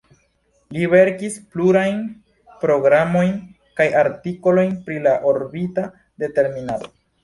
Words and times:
Li 0.77 0.87
verkis 0.93 1.35
plurajn 1.55 1.99
programojn 2.65 3.37
kaj 3.83 3.89
artikolojn 4.03 4.77
pri 4.91 5.01
la 5.09 5.19
orbita 5.37 5.91
determinado. 6.29 6.97